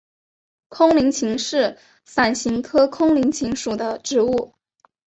[0.67, 4.55] 空棱芹是伞形科空棱芹属的植物。